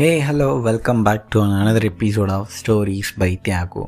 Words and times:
Hey 0.00 0.24
hello 0.24 0.60
welcome 0.60 1.02
back 1.02 1.28
to 1.28 1.42
another 1.42 1.90
episode 1.96 2.30
of 2.30 2.48
stories 2.48 3.10
by 3.18 3.40
Thiyagu 3.48 3.82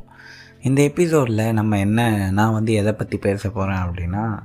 இந்த 0.63 0.83
எபிசோடில் 0.83 1.53
நம்ம 1.53 1.79
என்ன 1.79 2.31
நான் 2.31 2.53
வந்து 2.53 2.73
எதை 2.73 2.93
பற்றி 2.93 3.17
பேச 3.17 3.49
போகிறேன் 3.49 3.79
அப்படின்னா 3.79 4.39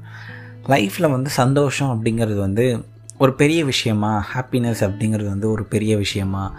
லைஃப்பில் 0.67 1.11
வந்து 1.11 1.29
சந்தோஷம் 1.29 1.89
அப்படிங்கிறது 1.89 2.37
வந்து 2.37 2.85
ஒரு 3.17 3.33
பெரிய 3.33 3.65
விஷயமா 3.65 4.25
ஹாப்பினஸ் 4.33 4.79
அப்படிங்கிறது 4.79 5.27
வந்து 5.27 5.49
ஒரு 5.49 5.63
பெரிய 5.63 5.97
விஷயமா 5.97 6.53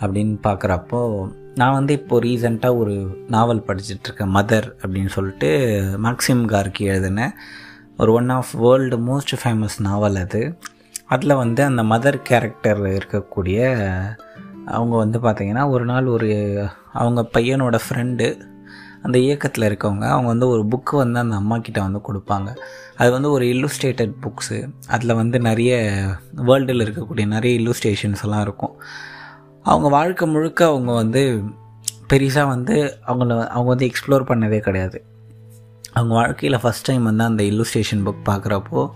அப்படின்னு 0.00 0.38
பார்க்குறப்போ 0.42 1.32
நான் 1.54 1.72
வந்து 1.72 1.92
இப்போது 1.92 2.28
ரீசெண்டாக 2.28 2.76
ஒரு 2.76 3.24
நாவல் 3.28 3.64
படிச்சிட்ருக்கேன் 3.66 4.36
மதர் 4.36 4.72
அப்படின்னு 4.78 5.08
சொல்லிட்டு 5.08 5.80
மேக்சிம் 6.04 6.46
கார்கி 6.46 6.78
எழுதின 6.78 7.36
ஒரு 7.96 8.12
one 8.12 8.28
of 8.28 8.50
world 8.52 8.96
most 8.96 9.36
famous 9.44 9.78
novel 9.78 10.14
அது. 10.14 10.58
அதில் 11.06 11.34
வந்து 11.34 11.64
அந்த 11.64 11.82
மதர் 11.82 12.20
கேரக்டரில் 12.28 13.00
இருக்கக்கூடிய 13.00 13.78
அவங்க 14.66 14.96
வந்து 14.96 15.18
பார்த்திங்கன்னா 15.20 15.68
ஒரு 15.68 15.84
நாள் 15.84 16.06
ஒரு 16.06 16.66
அவங்க 16.92 17.28
பையனோட 17.34 17.78
ஃப்ரெண்டு 17.88 18.48
அந்த 19.02 19.18
இயக்கத்தில் 19.18 19.68
இருக்கவங்க 19.68 20.04
அவங்க 20.04 20.26
வந்து 20.26 20.48
ஒரு 20.48 20.64
புக்கு 20.64 20.96
வந்து 20.96 21.18
அந்த 21.18 21.36
அம்மா 21.36 21.58
கிட்ட 21.58 21.82
வந்து 21.82 22.00
கொடுப்பாங்க. 22.12 22.56
அது 22.96 23.10
வந்து 23.10 23.30
ஒரு 23.30 23.44
இல்லுஸ்ட்ரேட்டட் 23.44 24.12
புக்ஸு 24.20 24.74
அதில் 24.88 25.14
வந்து 25.14 25.38
நிறைய 25.38 26.00
வேர்ல்டில் 26.36 26.84
இருக்கக்கூடிய 26.84 27.26
நிறைய 27.26 27.60
இல்லுஸ்ட்ரேஷன்ஸ் 27.60 28.24
எல்லாம் 28.24 28.40
இருக்கும். 28.40 28.82
அவங்க 29.62 29.88
வாழ்க்கை 29.88 30.28
முழுக்க 30.28 30.66
அவங்க 30.66 30.92
வந்து 30.92 31.42
பெருசாக 32.08 32.46
வந்து 32.46 32.98
அவங்கள 33.06 33.46
அவங்க 33.46 33.68
வந்து 33.68 33.86
எக்ஸ்ப்ளோர் 33.86 34.28
பண்ணதே 34.28 34.58
கிடையாது. 34.58 35.04
அவங்க 35.92 36.14
வாழ்க்கையில் 36.14 36.58
ஃபஸ்ட் 36.58 36.82
டைம் 36.82 37.02
வந்து 37.02 37.24
அந்த 37.24 37.44
இல்லுஸ்ட்ரேஷன் 37.44 38.04
புக் 38.04 38.14
பார்க்குறப்போ 38.24 38.90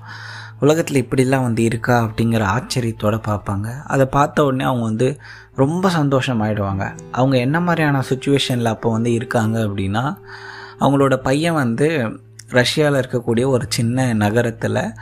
உலகத்தில் 0.61 1.01
இப்படிலாம் 1.05 1.43
வந்து 1.43 1.63
இருக்கா 1.65 1.95
அப்படிங்கிற 2.05 2.43
ஆச்சரியத்தோடு 2.57 3.19
பார்ப்பாங்க. 3.27 3.69
அதை 3.85 4.07
பார்த்த 4.07 4.45
உடனே 4.45 4.65
அவங்க 4.65 4.85
வந்து 4.85 5.09
ரொம்ப 5.55 5.89
சந்தோஷம் 5.89 6.43
ஆகிடுவாங்க 6.43 6.85
அவங்க 7.11 7.37
என்ன 7.39 7.61
மாதிரியான 7.61 8.03
சுச்சுவேஷனில் 8.11 8.73
அப்போ 8.75 8.91
வந்து 8.91 9.13
இருக்காங்க 9.13 9.59
அப்படின்னா 9.67 10.05
அவங்களோட 10.81 11.17
பையன் 11.17 11.55
வந்து 11.55 11.89
ரஷ்யாவில் 12.49 13.01
இருக்கக்கூடிய 13.01 13.45
ஒரு 13.47 13.67
சின்ன 13.69 14.15
நகரத்தில் 14.15 14.93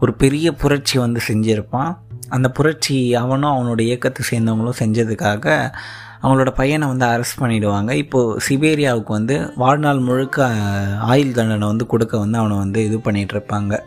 ஒரு 0.00 0.14
பெரிய 0.14 0.52
புரட்சி 0.52 0.98
வந்து 0.98 1.20
செஞ்சுருப்பான். 1.28 1.96
அந்த 2.28 2.48
புரட்சி 2.50 3.14
அவனும் 3.14 3.52
அவனோட 3.52 3.80
இயக்கத்தை 3.80 4.22
சேர்ந்தவங்களும் 4.30 4.78
செஞ்சதுக்காக 4.78 5.70
அவங்களோட 6.22 6.50
பையனை 6.54 6.88
வந்து 6.88 7.06
அரெஸ்ட் 7.06 7.40
பண்ணிவிடுவாங்க 7.40 7.90
இப்போது 7.90 8.40
சிபேரியாவுக்கு 8.48 9.12
வந்து 9.12 9.52
வாழ்நாள் 9.56 9.98
முழுக்க 9.98 10.46
ஆயுள் 11.00 11.32
தண்டனை 11.32 11.66
வந்து 11.66 11.86
கொடுக்க 11.86 12.18
வந்து 12.18 12.38
அவனை 12.38 12.56
வந்து 12.56 12.84
இது 12.84 12.98
பண்ணிகிட்ருப்பாங்க 12.98 13.80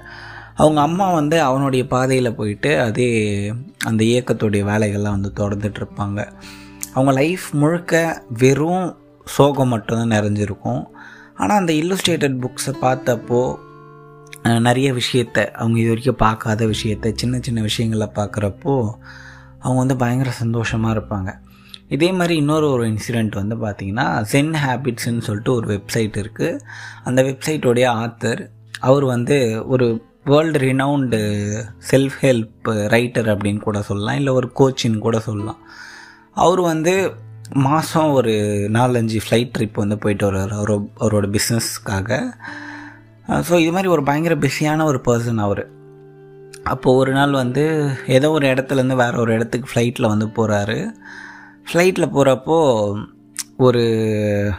அவங்க 0.56 0.80
அம்மா 0.82 1.14
வந்து 1.14 1.38
அவனுடைய 1.42 1.88
பாதையில் 1.88 2.36
போயிட்டு 2.36 2.72
அதே 2.80 3.10
அந்த 3.86 4.02
இயக்கத்துடைய 4.04 4.64
வேலைகள்லாம் 4.72 5.18
வந்து 5.18 5.32
தொடர்ந்துட்டுருப்பாங்க 5.36 6.20
அவங்க 6.94 7.12
லைஃப் 7.12 7.46
முழுக்க 7.52 7.94
வெறும் 8.38 8.86
சோகம் 9.26 9.68
மட்டும்தான் 9.68 10.14
நிறைஞ்சிருக்கும். 10.18 10.84
ஆனால் 11.36 11.58
அந்த 11.58 11.74
இல்லுஸ்ட்ரேட்டட் 11.74 12.38
புக்ஸை 12.44 12.74
பார்த்தப்போ 12.82 13.42
நிறைய 14.60 14.94
விஷயத்த 14.94 15.38
அவங்க 15.52 15.78
இது 15.80 15.88
வரைக்கும் 15.88 16.16
பார்க்காத 16.16 16.66
விஷயத்த 16.66 17.12
சின்ன 17.16 17.40
சின்ன 17.42 17.62
விஷயங்களை 17.62 18.08
பார்க்குறப்போ 18.16 18.76
அவங்க 19.60 19.80
வந்து 19.84 19.96
பயங்கர 19.98 20.30
சந்தோஷமாக 20.30 20.96
இருப்பாங்க. 21.00 21.30
இதே 21.90 22.12
மாதிரி 22.12 22.36
இன்னொரு 22.36 22.68
ஒரு 22.70 22.84
இன்சிடெண்ட் 22.88 23.36
வந்து 23.42 23.56
பார்த்திங்கன்னா 23.56 24.22
சென் 24.22 24.54
ஹேபிட்ஸ்ன்னு 24.64 25.26
சொல்லிட்டு 25.28 25.54
ஒரு 25.54 25.68
வெப்சைட் 25.74 26.16
இருக்குது 26.24 26.60
அந்த 27.04 27.24
வெப்சைட்டோடைய 27.24 27.88
ஆத்தர் 28.04 28.42
அவர் 28.80 29.06
வந்து 29.06 29.38
ஒரு 29.68 29.88
world 30.32 30.60
renowned 30.66 31.20
self 31.92 32.16
help 32.22 32.68
writer 32.94 33.30
அப்படின்னு 33.34 33.62
கூட 33.68 33.80
சொல்லலாம் 33.82 34.20
இல்லை 34.22 34.34
ஒரு 34.34 34.48
கோச்சின்னு 34.60 35.06
கூட 35.08 35.18
சொல்லலாம். 35.20 35.60
அவர் 36.46 36.62
வந்து 36.72 36.94
மாதம் 37.66 38.12
ஒரு 38.12 38.34
நாலஞ்சு 38.78 39.20
ஃப்ளைட் 39.26 39.54
ட்ரிப் 39.56 39.82
வந்து 39.82 39.98
போயிட்டு 39.98 40.26
வருவார் 40.26 40.54
அவரோ 40.60 40.78
அவரோட 41.00 41.26
பிஸ்னஸ்க்காக 41.36 42.20
ஸோ 43.48 43.54
இது 43.64 43.72
மாதிரி 43.72 43.88
ஒரு 43.88 44.04
பயங்கர 44.04 44.36
பிஸியான 44.36 44.86
ஒரு 44.86 45.00
பர்சன் 45.08 45.42
அவர். 45.46 45.64
அப்போது 46.64 46.98
ஒரு 46.98 47.12
நாள் 47.12 47.34
வந்து 47.42 47.64
ஏதோ 48.18 48.28
ஒரு 48.32 48.46
இடத்துலேருந்து 48.54 48.96
வேறு 48.96 49.18
ஒரு 49.20 49.32
இடத்துக்கு 49.34 49.70
ஃப்ளைட்டில் 49.72 50.12
வந்து 50.14 50.28
போகிறாரு 50.38 50.78
ஃப்ளைட்டில் 51.70 52.14
போகிறப்போ 52.16 52.58
ஒரு 53.58 53.84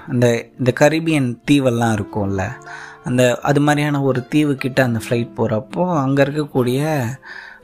அந்த 0.08 0.50
இந்த 0.58 0.72
கரீபியன் 0.72 1.40
தீவெல்லாம் 1.50 1.96
இருக்கும்ல 1.96 2.56
அந்த 3.04 3.38
அது 3.42 3.60
மாதிரியான 3.60 4.02
ஒரு 4.02 4.26
தீவுக்கிட்ட 4.34 4.80
அந்த 4.80 5.00
ஃப்ளைட் 5.08 5.36
போகிறப்போ 5.36 5.96
அங்கே 5.96 6.22
இருக்கக்கூடிய 6.22 7.04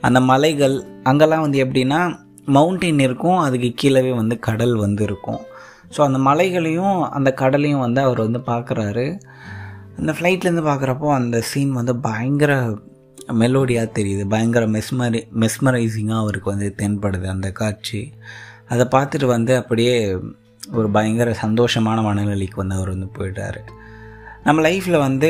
அந்த 0.01 0.19
மலைகள் 0.19 0.83
அங்கெல்லாம் 1.03 1.41
வந்து 1.41 1.65
எப்படின்னா 1.65 2.15
மவுண்டெயின் 2.47 2.99
இருக்கும் 2.99 3.37
அதுக்கு 3.37 3.73
கீழே 3.75 4.11
வந்து 4.11 4.39
கடல் 4.39 4.75
வந்து 4.75 5.03
இருக்கும். 5.03 5.41
ஸோ 5.97 6.01
அந்த 6.01 6.17
மலைகளையும் 6.17 7.01
அந்த 7.11 7.33
கடலையும் 7.33 7.79
வந்து 7.79 8.01
அவர் 8.01 8.21
வந்து 8.21 8.39
பார்க்குறாரு 8.39 9.19
அந்த 9.97 10.11
ஃப்ளைட்லேருந்து 10.11 10.65
பார்க்குறப்போ 10.69 11.13
அந்த 11.13 11.41
சீன் 11.41 11.71
வந்து 11.71 11.95
பயங்கர 11.95 12.77
மெலோடியாக 13.33 13.89
தெரியுது. 13.99 14.27
பயங்கர 14.27 14.65
மெஸ்மரி 14.67 15.21
மெஸ்மரைசிங்காக 15.39 16.17
அவருக்கு 16.17 16.49
வந்து 16.49 16.75
தென்படுது 16.81 17.25
அந்த 17.25 17.51
காட்சி. 17.51 18.13
அதை 18.67 18.87
பார்த்துட்டு 18.91 19.25
வந்து 19.25 19.55
அப்படியே 19.55 20.17
ஒரு 20.79 20.87
பயங்கர 20.91 21.31
சந்தோஷமான 21.45 21.97
மனநிலைக்கு 22.01 22.55
வந்து 22.55 22.75
அவர் 22.75 22.89
வந்து 22.89 23.09
போயிட்டார். 23.17 23.59
நம்ம 24.45 24.61
லைஃப்பில் 24.69 25.03
வந்து 25.07 25.29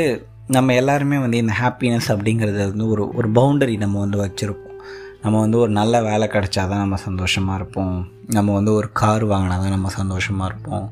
நம்ம 0.55 0.73
எல்லாருமே 0.73 1.17
வந்து 1.17 1.38
இந்த 1.38 1.53
ஹாப்பினஸ் 1.61 2.07
அப்படிங்கிறத 2.13 2.61
வந்து 2.71 2.88
ஒரு 2.88 3.03
ஒரு 3.17 3.27
பவுண்டரி 3.31 3.75
நம்ம 3.77 3.99
வந்து 3.99 4.17
வச்சுருப்போம். 4.23 4.79
நம்ம 5.23 5.35
வந்து 5.39 5.57
ஒரு 5.57 5.71
நல்ல 5.71 6.01
வேலை 6.01 6.27
கிடச்சா 6.27 6.63
தான் 6.69 6.83
நம்ம 6.83 6.95
சந்தோஷமாக 6.95 7.59
இருப்போம். 7.59 7.97
நம்ம 8.38 8.53
வந்து 8.53 8.71
ஒரு 8.73 8.89
கார் 8.91 9.23
வாங்கினா 9.23 9.57
தான் 9.63 9.75
நம்ம 9.77 9.91
சந்தோஷமாக 9.99 10.49
இருப்போம். 10.51 10.88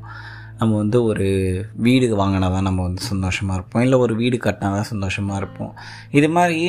நம்ம 0.59 0.77
வந்து 0.77 1.03
ஒரு 1.03 1.27
வீடு 1.85 2.15
வாங்கினா 2.21 2.47
தான் 2.55 2.67
நம்ம 2.69 2.81
வந்து 2.87 3.01
சந்தோஷமாக 3.01 3.57
இருப்போம். 3.57 3.83
இல்லை 3.83 3.99
ஒரு 3.99 4.15
வீடு 4.15 4.37
கட்டினா 4.37 4.69
தான் 4.77 4.89
சந்தோஷமாக 4.93 5.37
இருப்போம். 5.37 5.73
இது 6.11 6.29
மாதிரி 6.29 6.59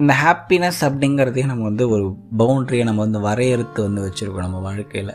இந்த 0.00 0.12
ஹாப்பினஸ் 0.24 0.80
அப்படிங்கிறதே 0.88 1.44
நம்ம 1.46 1.62
வந்து 1.62 1.88
ஒரு 1.88 2.16
பவுண்ட்ரியை 2.38 2.84
நம்ம 2.84 3.00
வந்து 3.06 3.20
வரையறுத்து 3.28 3.80
வந்து 3.88 4.04
வச்சுருக்கோம் 4.06 4.46
நம்ம 4.48 4.60
வாழ்க்கையில். 4.60 5.14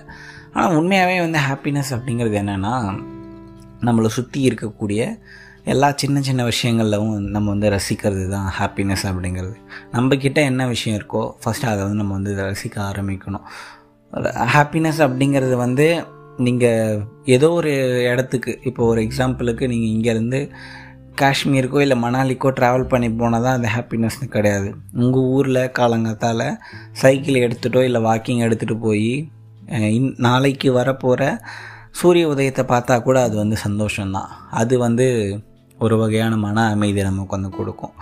ஆனால் 0.55 0.75
உண்மையாகவே 0.79 1.15
வந்து 1.25 1.39
ஹாப்பினஸ் 1.47 1.91
அப்படிங்கிறது 1.95 2.37
என்னென்னா 2.41 2.73
நம்மளை 3.83 4.09
சுற்றி 4.17 4.39
இருக்கக்கூடிய 4.49 5.01
எல்லா 5.73 5.87
சின்ன 6.01 6.17
சின்ன 6.21 6.41
விஷயங்கள்லவும் 6.49 7.13
நம்ம 7.35 7.47
வந்து 7.53 7.69
ரசிக்கிறது 7.75 8.25
தான் 8.33 8.47
ஹாப்பினஸ் 8.57 9.03
அப்படிங்கிறது. 9.11 9.55
நம்மக்கிட்ட 9.93 10.39
என்ன 10.49 10.67
விஷயம் 10.67 10.97
இருக்கோ 10.99 11.21
ஃபஸ்ட்டு 11.43 11.69
அதை 11.71 11.79
வந்து 11.83 11.99
நம்ம 12.01 12.13
வந்து 12.13 12.33
ரசிக்க 12.49 12.77
ஆரம்பிக்கணும். 12.91 13.45
ஹாப்பினஸ் 14.55 14.99
அப்படிங்கிறது 15.07 15.55
வந்து 15.65 15.87
நீங்கள் 16.37 17.01
ஏதோ 17.35 17.49
ஒரு 17.51 17.73
இடத்துக்கு 18.11 18.51
இப்போ 18.63 18.81
ஒரு 18.91 19.01
எக்ஸாம்பிளுக்கு 19.07 19.65
நீங்கள் 19.73 19.93
இங்கேருந்து 19.95 20.39
காஷ்மீருக்கோ 21.21 21.79
இல்லை 21.85 21.97
மணாலிக்கோ 22.03 22.49
ட்ராவல் 22.59 22.91
பண்ணி 22.93 23.09
போனால் 23.19 23.45
தான் 23.45 23.57
அந்த 23.57 23.69
ஹாப்பினஸ்னு 23.75 24.27
கிடையாது. 24.35 24.69
உங்கள் 25.01 25.27
ஊரில் 25.35 25.61
காலங்காத்தால் 25.79 26.47
சைக்கிள் 27.01 27.43
எடுத்துகிட்டோ 27.45 27.83
இல்லை 27.83 28.01
வாக்கிங் 28.01 28.43
எடுத்துகிட்டு 28.47 28.77
போய் 28.79 29.09
இன் 29.67 30.15
நாளைக்கு 30.17 30.71
வரப்போகிற 30.73 31.37
சூரிய 31.91 32.27
உதயத்தை 32.27 32.65
பார்த்தா 32.65 33.01
கூட 33.01 33.21
அது 33.21 33.35
வந்து 33.35 33.57
சந்தோஷம்தான். 33.63 34.27
அது 34.51 34.77
வந்து 34.79 35.39
ஒரு 35.79 35.97
வகையான 35.97 36.35
மன 36.35 36.69
அமைதி 36.69 37.01
நமக்கு 37.01 37.41
வந்து 37.41 37.49
கொடுக்கும். 37.49 37.93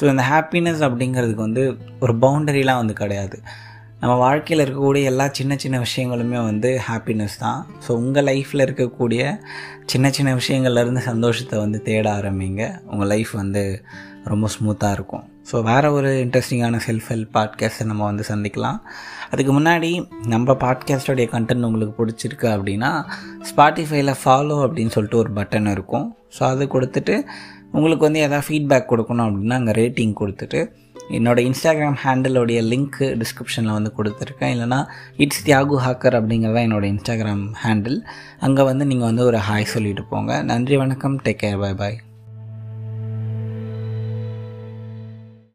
ஸோ 0.00 0.04
இந்த 0.04 0.22
ஹாப்பினஸ் 0.30 0.82
அப்படிங்கிறதுக்கு 0.88 1.34
வந்து 1.34 1.78
ஒரு 2.00 2.14
பவுண்டரிலாம் 2.14 2.76
வந்து 2.76 2.92
கிடையாது. 2.92 3.42
நம்ம 4.00 4.16
வாழ்க்கையில் 4.16 4.66
இருக்கக்கூடிய 4.66 5.02
எல்லா 5.02 5.28
சின்ன 5.28 5.56
சின்ன 5.56 5.78
விஷயங்களுமே 5.78 6.44
வந்து 6.44 6.80
ஹாப்பினஸ் 6.88 7.38
தான். 7.38 7.66
ஸோ 7.88 7.90
உங்கள் 7.90 8.24
லைஃப்பில் 8.24 8.64
இருக்கக்கூடிய 8.66 9.40
சின்ன 9.86 10.10
சின்ன 10.10 10.34
விஷயங்கள்லேருந்து 10.34 10.98
சந்தோஷத்தை 10.98 11.58
வந்து 11.58 11.82
தேட 11.82 12.20
ஆரம்பிங்க. 12.20 12.82
உங்கள் 12.84 13.06
லைஃப் 13.06 13.30
வந்து 13.30 13.84
ரொம்ப 14.24 14.48
ஸ்மூத்தாக 14.60 14.92
இருக்கும். 14.92 15.31
ஸோ 15.50 15.62
வேறு 15.62 15.88
ஒரு 15.92 16.10
இன்ட்ரெஸ்டிங்கான 16.24 16.78
செல்ஃப் 16.86 17.08
ஹெல்ப் 17.12 17.32
பாட்காஸ்ட்டை 17.36 17.84
நம்ம 17.90 18.02
வந்து 18.04 18.24
சந்திக்கலாம். 18.28 18.78
அதுக்கு 19.30 19.52
முன்னாடி 19.58 19.90
நம்ம 20.32 20.54
பாட்காஸ்டோடைய 20.64 21.26
கண்டென்ட் 21.34 21.66
உங்களுக்கு 21.68 21.94
பிடிச்சிருக்கு 22.00 22.48
அப்படின்னா 22.56 22.90
ஸ்பாட்டிஃபைல 23.50 24.12
ஃபாலோ 24.20 24.58
அப்படின்னு 24.66 24.94
சொல்லிட்டு 24.96 25.20
ஒரு 25.22 25.32
பட்டன் 25.38 25.70
இருக்கும். 25.70 26.06
ஸோ 26.36 26.42
அது 26.50 26.66
கொடுத்துட்டு 26.76 27.16
உங்களுக்கு 27.70 28.06
வந்து 28.08 28.22
எதாவது 28.26 28.46
ஃபீட்பேக் 28.48 28.90
கொடுக்கணும் 28.92 29.26
அப்படின்னா 29.26 29.58
அங்கே 29.60 29.74
ரேட்டிங் 29.80 30.14
கொடுத்துட்டு 30.22 30.60
என்னோடய 31.16 31.48
இன்ஸ்டாகிராம் 31.48 31.98
ஹேண்டிலோடைய 32.04 32.58
லிங்க்கு 32.72 33.06
டிஸ்கிரிப்ஷனில் 33.22 33.76
வந்து 33.78 33.92
கொடுத்துருக்கேன். 33.98 34.52
இல்லைனா 34.54 34.80
இட்ஸ் 35.24 35.44
தியாகு 35.48 35.76
ஹாக்கர் 35.86 36.18
அப்படிங்கிறத 36.20 36.62
என்னோடய 36.68 36.92
இன்ஸ்டாகிராம் 36.94 37.44
ஹேண்டில் 37.64 37.98
அங்கே 38.46 38.68
வந்து 38.70 38.86
நீங்கள் 38.92 39.10
வந்து 39.10 39.24
ஒரு 39.24 39.40
ஹாய் 39.50 39.72
சொல்லிட்டு 39.74 40.04
போங்க. 40.14 40.42
நன்றி 40.52 40.78
வணக்கம். 40.84 41.18
டேக் 41.26 41.42
கேர் 41.42 41.60
பாய் 41.64 41.78
பாய் 41.82 41.98